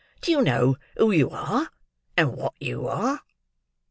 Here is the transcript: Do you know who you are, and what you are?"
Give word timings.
Do 0.21 0.31
you 0.31 0.41
know 0.41 0.77
who 0.97 1.11
you 1.11 1.29
are, 1.29 1.69
and 2.17 2.33
what 2.35 2.55
you 2.59 2.87
are?" 2.87 3.21